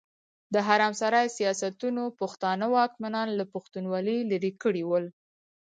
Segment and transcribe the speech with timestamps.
[0.53, 5.05] د حرم سرای سياستونو پښتانه واکمنان له پښتونولي ليرې کړي ول.